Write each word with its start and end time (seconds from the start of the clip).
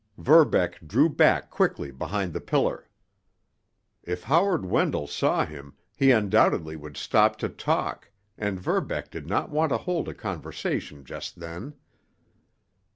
Verbeck 0.17 0.79
drew 0.87 1.07
back 1.07 1.51
quickly 1.51 1.91
behind 1.91 2.33
the 2.33 2.41
pillar. 2.41 2.89
If 4.01 4.23
Howard 4.23 4.65
Wendell 4.65 5.05
saw 5.05 5.45
him, 5.45 5.75
he 5.95 6.09
undoubtedly 6.09 6.75
would 6.75 6.97
stop 6.97 7.35
to 7.37 7.49
talk, 7.49 8.09
and 8.35 8.59
Verbeck 8.59 9.11
did 9.11 9.27
not 9.27 9.51
want 9.51 9.69
to 9.69 9.77
hold 9.77 10.09
a 10.09 10.15
conversation 10.15 11.05
just 11.05 11.35
then. 11.39 11.75